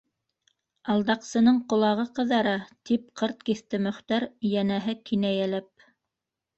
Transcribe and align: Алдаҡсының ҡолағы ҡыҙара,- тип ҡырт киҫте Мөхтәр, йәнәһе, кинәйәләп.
Алдаҡсының 0.93 1.59
ҡолағы 1.75 2.07
ҡыҙара,- 2.21 2.55
тип 2.91 3.05
ҡырт 3.23 3.47
киҫте 3.53 3.83
Мөхтәр, 3.87 4.29
йәнәһе, 4.55 5.01
кинәйәләп. 5.11 5.91